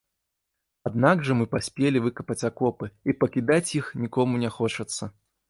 Аднак 0.89 1.19
жа 1.27 1.33
мы 1.41 1.45
паспелі 1.55 2.01
выкапаць 2.05 2.39
акопы, 2.49 2.89
і 3.13 3.17
пакідаць 3.25 3.67
іх 3.83 3.93
нікому 4.07 4.43
не 4.47 4.53
хочацца. 4.59 5.03